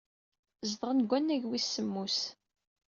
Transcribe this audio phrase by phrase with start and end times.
[0.69, 2.19] Zedɣen deg wannag wis semmus.